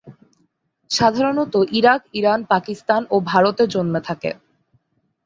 [0.91, 4.31] সাধারণত Iraq, Iran, Pakistan ও ভারতে জন্মে থাকে।